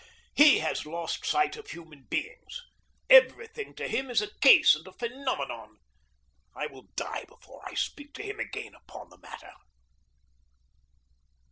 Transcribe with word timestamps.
He 0.33 0.57
has 0.57 0.87
lost 0.87 1.27
sight 1.27 1.55
of 1.57 1.67
human 1.69 2.07
beings. 2.09 2.63
Every 3.07 3.45
thing 3.45 3.75
to 3.75 3.87
him 3.87 4.09
is 4.09 4.19
a 4.19 4.33
case 4.39 4.73
and 4.73 4.87
a 4.87 4.91
phenomenon. 4.93 5.77
I 6.55 6.65
will 6.65 6.87
die 6.95 7.25
before 7.25 7.61
I 7.69 7.75
speak 7.75 8.15
to 8.15 8.23
him 8.23 8.39
again 8.39 8.73
upon 8.73 9.09
the 9.11 9.19
matter. 9.19 9.53